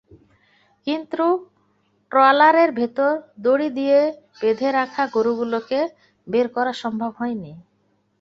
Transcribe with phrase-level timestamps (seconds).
[0.87, 1.25] কিন্তু
[2.11, 3.11] ট্রলারের ভেতর
[3.39, 3.99] দড়ি দিয়ে
[4.41, 5.79] বেঁধে রাখা গরুগুলোকে
[6.27, 7.51] বের করা সম্ভব হয়নি।